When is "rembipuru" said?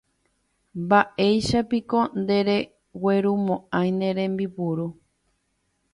4.17-4.87